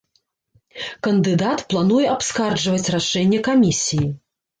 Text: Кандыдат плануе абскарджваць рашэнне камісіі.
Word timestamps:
Кандыдат 1.07 1.59
плануе 1.73 2.05
абскарджваць 2.13 2.91
рашэнне 2.95 3.39
камісіі. 3.49 4.09